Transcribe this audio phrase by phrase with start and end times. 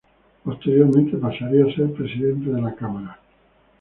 [0.43, 3.19] Posteriormente pasaría a ser Presidente de la Cámara.